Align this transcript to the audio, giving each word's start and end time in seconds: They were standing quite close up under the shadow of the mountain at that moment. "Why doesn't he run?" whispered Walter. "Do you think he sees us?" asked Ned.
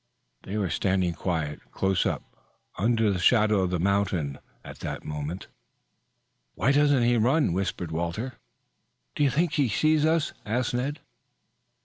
They 0.41 0.57
were 0.57 0.71
standing 0.71 1.13
quite 1.13 1.59
close 1.71 2.07
up 2.07 2.23
under 2.75 3.11
the 3.13 3.19
shadow 3.19 3.59
of 3.61 3.69
the 3.69 3.79
mountain 3.79 4.39
at 4.65 4.79
that 4.79 5.05
moment. 5.05 5.45
"Why 6.55 6.71
doesn't 6.71 7.03
he 7.03 7.17
run?" 7.17 7.53
whispered 7.53 7.91
Walter. 7.91 8.39
"Do 9.13 9.23
you 9.23 9.29
think 9.29 9.51
he 9.53 9.69
sees 9.69 10.03
us?" 10.03 10.33
asked 10.43 10.73
Ned. 10.73 11.01